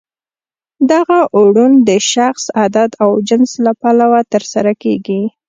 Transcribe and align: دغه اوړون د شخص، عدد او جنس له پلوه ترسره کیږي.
دغه 0.91 1.17
اوړون 1.37 1.73
د 1.89 1.91
شخص، 2.11 2.43
عدد 2.63 2.89
او 3.03 3.11
جنس 3.27 3.51
له 3.65 3.71
پلوه 3.81 4.19
ترسره 4.33 4.73
کیږي. 4.83 5.21